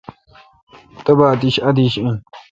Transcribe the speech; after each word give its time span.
تبا 1.03 1.25
اتیش 1.31 1.55
ادیش 1.69 1.93
این۔ 2.01 2.15